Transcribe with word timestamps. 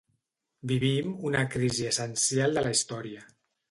Vivim 0.71 1.13
una 1.31 1.45
crisi 1.59 1.87
essencial 1.93 2.61
de 2.61 2.69
la 2.69 2.77
història. 2.79 3.33